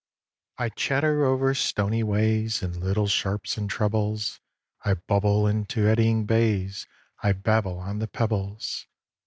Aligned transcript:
I 0.57 0.69
chatter 0.69 1.23
over 1.25 1.53
stony 1.53 2.01
ways, 2.01 2.63
In 2.63 2.79
little 2.79 3.05
sharps 3.05 3.55
and 3.55 3.69
trebles, 3.69 4.39
I 4.83 4.95
bubble 4.95 5.45
into 5.45 5.85
eddying 5.87 6.25
bays, 6.25 6.87
I 7.21 7.33
babble 7.33 7.77
on 7.77 7.99
the 7.99 8.07
pebbles. 8.07 8.87